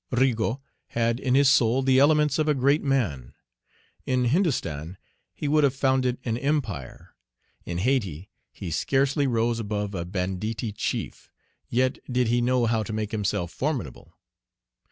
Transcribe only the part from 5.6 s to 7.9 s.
have founded an empire. In